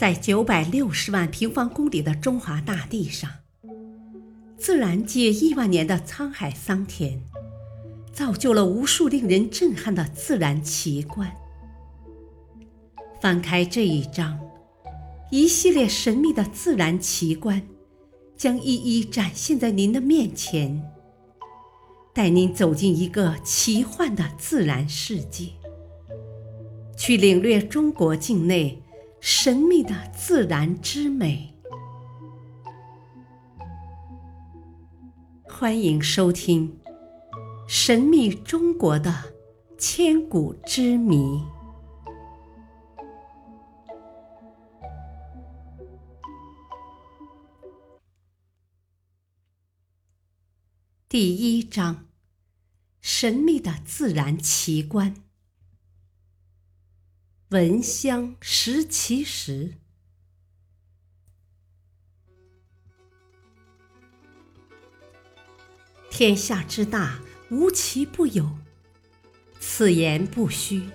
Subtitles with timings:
[0.00, 3.30] 在九百六十万平方公里的中华大地上，
[4.56, 7.20] 自然界亿万年的沧海桑田，
[8.10, 11.30] 造就了无数令人震撼的自然奇观。
[13.20, 14.40] 翻开这一章，
[15.30, 17.60] 一系列神秘的自然奇观
[18.38, 20.82] 将一一展现在您的面前，
[22.14, 25.48] 带您走进一个奇幻的自然世界，
[26.96, 28.82] 去领略中国境内。
[29.20, 31.54] 神秘的自然之美，
[35.44, 36.80] 欢迎收听
[37.68, 39.14] 《神秘中国的
[39.78, 41.16] 千古之谜》
[51.06, 52.06] 第一章：
[53.02, 55.14] 神秘的自然奇观。
[57.50, 59.74] 闻香识其实。
[66.08, 68.56] 天下之大，无奇不有。
[69.58, 70.90] 此言不虚，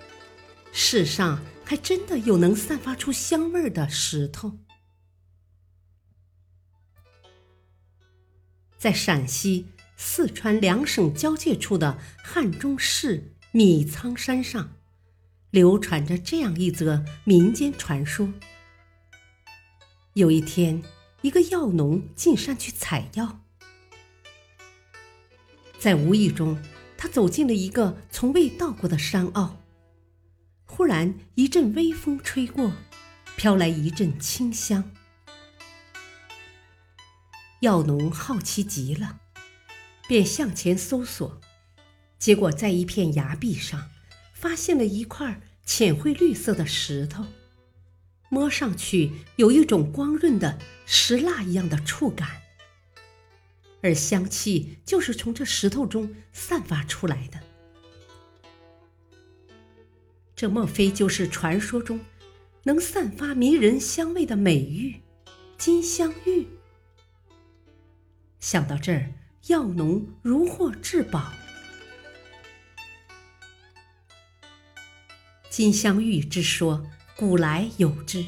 [0.72, 4.58] 世上还真的有能散发出香味儿的石头。
[8.78, 9.66] 在陕西、
[9.98, 14.72] 四川两省交界处的汉中市米仓山上。
[15.56, 18.30] 流传着这样一则民间传说：
[20.12, 20.84] 有一天，
[21.22, 23.40] 一个药农进山去采药，
[25.80, 26.62] 在无意中，
[26.98, 29.56] 他走进了一个从未到过的山坳。
[30.66, 32.74] 忽然，一阵微风吹过，
[33.38, 34.92] 飘来一阵清香。
[37.62, 39.22] 药农好奇极了，
[40.06, 41.40] 便向前搜索，
[42.20, 43.92] 结果在一片崖壁上。
[44.48, 47.26] 发现了一块浅灰绿色的石头，
[48.30, 52.44] 摸上去有一种光润的石蜡一样的触感，
[53.82, 57.40] 而香气就是从这石头中散发出来的。
[60.36, 62.00] 这莫非就是传说中
[62.66, 65.02] 能散发迷人香味的美玉——
[65.58, 66.46] 金镶玉？
[68.40, 69.12] 想到这儿，
[69.48, 71.34] 药农如获至宝。
[75.56, 76.86] 金镶玉之说，
[77.16, 78.26] 古来有之。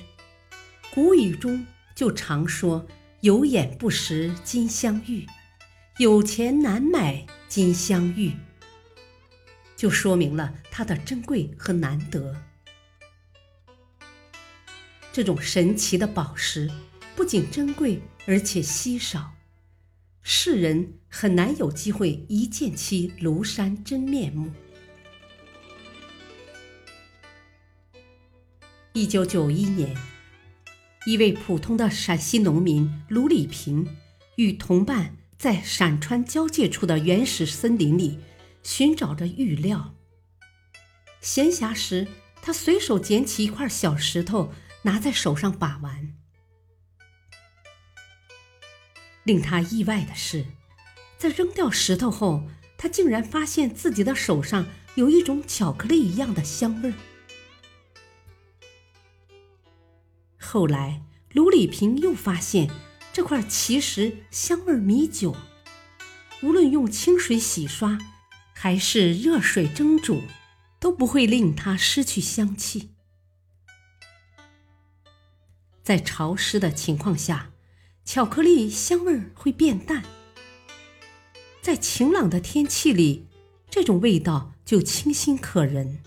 [0.94, 2.88] 古语中就常说
[3.20, 5.28] “有眼不识金镶玉，
[5.98, 8.32] 有钱难买金镶玉”，
[9.76, 12.34] 就说明了它的珍贵和难得。
[15.12, 16.72] 这种神奇的宝石
[17.14, 19.34] 不仅珍贵，而且稀少，
[20.22, 24.50] 世人很难有机会一见其庐山真面目。
[28.98, 29.96] 一九九一年，
[31.06, 33.96] 一位普通的陕西农民卢礼平
[34.38, 38.18] 与同伴在陕川交界处的原始森林里
[38.64, 39.94] 寻找着玉料。
[41.22, 42.08] 闲暇时，
[42.42, 46.16] 他随手捡起一块小石头，拿在手上把玩。
[49.26, 50.44] 令他意外的是，
[51.20, 54.66] 在扔掉石头后，他竟然发现自己的手上
[54.96, 56.96] 有一种巧克力一样的香味儿。
[60.50, 61.02] 后来，
[61.34, 62.70] 卢礼平又发现
[63.12, 65.36] 这块奇石香味弥久，
[66.42, 67.98] 无论用清水洗刷，
[68.54, 70.22] 还是热水蒸煮，
[70.80, 72.92] 都不会令它失去香气。
[75.84, 77.52] 在潮湿的情况下，
[78.06, 80.02] 巧克力香味会变淡；
[81.62, 83.28] 在晴朗的天气里，
[83.70, 86.00] 这种味道就清新可人。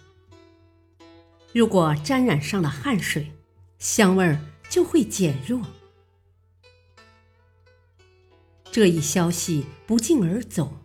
[1.53, 3.33] 如果沾染上了汗水，
[3.81, 5.67] 香味儿就会减弱。
[8.71, 10.77] 这一消息不胫而走，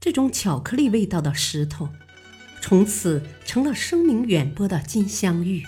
[0.00, 1.88] 这种巧克力味道的石头，
[2.60, 5.64] 从此成了声名远播的金镶玉。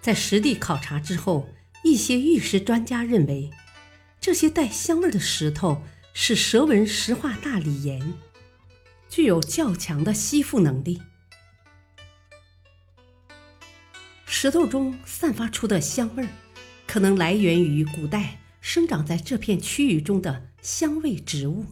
[0.00, 1.50] 在实地考察之后，
[1.84, 3.50] 一些玉石专家认为，
[4.20, 5.82] 这些带香味的石头
[6.14, 8.14] 是蛇纹石化大理岩，
[9.10, 11.02] 具有较强的吸附能力。
[14.38, 16.28] 石头中散发出的香味儿，
[16.86, 21.64] 可能来源于古代生长在这片区域中的香味植物。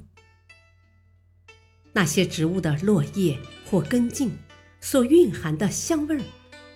[1.92, 4.38] 那些植物的落叶或根茎
[4.80, 6.22] 所蕴含的香味儿，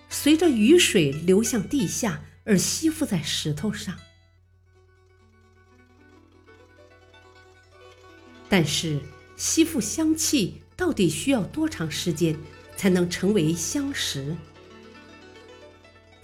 [0.09, 3.97] 随着雨水流向地下而吸附在石头上。
[8.47, 9.01] 但是，
[9.35, 12.37] 吸附香气到底需要多长时间，
[12.77, 14.37] 才能成为香石。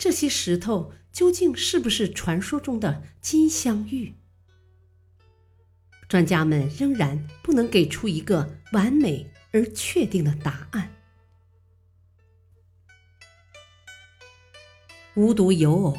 [0.06, 4.13] 这些石头究竟是不是传说中的金镶玉？
[6.07, 10.94] 专家们仍然不能给出一个完美而确定的答案。
[15.16, 15.98] 无独有偶，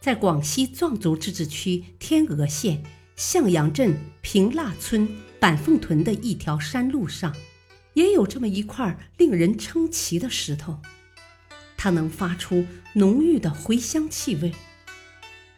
[0.00, 2.82] 在广西壮族自治区天峨县
[3.14, 5.08] 向阳镇平腊村
[5.38, 7.32] 板凤屯的一条山路上，
[7.94, 10.80] 也有这么一块令人称奇的石头，
[11.82, 14.52] 它能发出浓郁的茴香气味，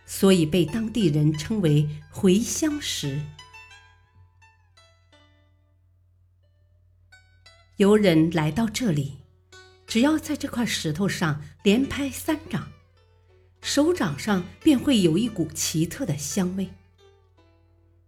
[0.06, 3.20] 所以被当地人称为“茴香石”。
[7.76, 9.14] 游人来到这里。
[9.84, 12.70] 只要在这块石头上连拍三掌，
[13.60, 16.70] 手掌上便会有一股奇特的香味，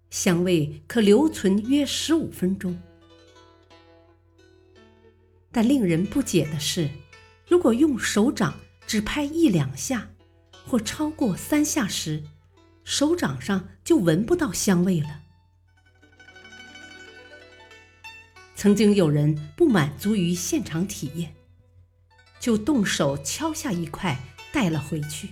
[0.08, 2.80] 香味可留存约十五分钟。
[5.50, 6.88] 但令人不解的是，
[7.46, 10.10] 如果用手掌只拍一两下，
[10.66, 12.24] 或超过三下时，
[12.84, 15.22] 手掌上就闻不到香味了。
[18.56, 21.34] 曾经有人不满足于现场体验。
[22.40, 24.20] 就动手敲下一块
[24.52, 25.30] 带了回去，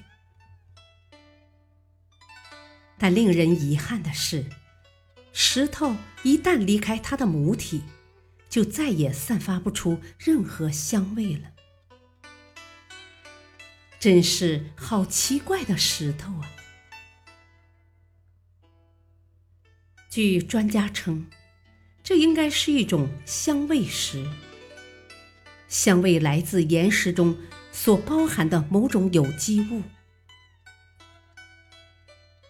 [2.97, 4.47] 但令人遗憾的是，
[5.31, 7.83] 石头一旦离开它的母体，
[8.49, 11.53] 就再也散发不出任何香味了。
[14.03, 16.51] 真是好奇怪的石头啊！
[20.11, 21.29] 据专家称，
[22.03, 24.27] 这应该是一种香味石。
[25.69, 27.39] 香味来自岩石中
[27.71, 29.83] 所包含的某种有机物。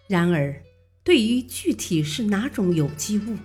[0.09, 0.65] 然而，
[1.05, 3.37] 对于具体是哪种有机物，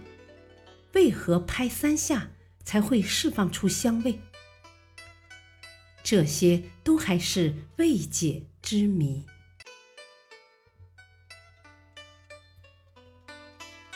[0.93, 2.31] 为何拍三下
[2.63, 4.21] 才会释放出香味，
[6.09, 9.25] 这些都还是未解之谜。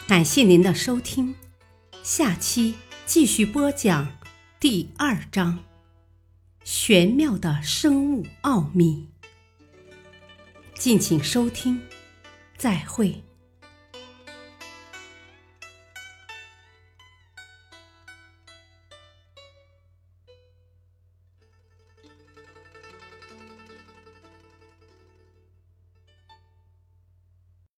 [0.10, 1.34] 感谢您的收听，
[2.04, 2.76] 下期
[3.06, 4.20] 继续播讲
[4.60, 5.64] 第二章。
[6.66, 9.08] 玄妙的生物奥秘，
[10.76, 11.82] 敬请收听，
[12.58, 13.24] 再会。